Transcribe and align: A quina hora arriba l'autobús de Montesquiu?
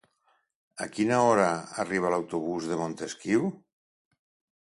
A 0.85 0.87
quina 0.93 1.19
hora 1.25 1.49
arriba 1.83 2.11
l'autobús 2.15 2.71
de 2.71 2.79
Montesquiu? 2.81 3.45